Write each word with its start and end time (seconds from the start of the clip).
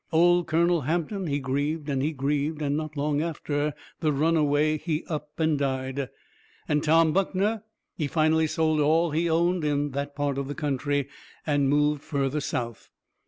Old 0.11 0.47
Colonel 0.47 0.81
Hampton, 0.81 1.27
he 1.27 1.37
grieved 1.37 1.87
and 1.87 2.01
he 2.01 2.11
grieved, 2.11 2.59
and 2.63 2.75
not 2.75 2.97
long 2.97 3.21
after 3.21 3.75
the 3.99 4.11
runaway 4.11 4.79
he 4.79 5.03
up 5.05 5.39
and 5.39 5.59
died. 5.59 6.09
And 6.67 6.83
Tom 6.83 7.13
Buckner, 7.13 7.61
he 7.95 8.07
finally 8.07 8.47
sold 8.47 8.79
all 8.79 9.11
he 9.11 9.29
owned 9.29 9.63
in 9.63 9.91
that 9.91 10.15
part 10.15 10.39
of 10.39 10.47
the 10.47 10.55
country 10.55 11.07
and 11.45 11.69
moved 11.69 12.01
further 12.01 12.41
south. 12.41 12.89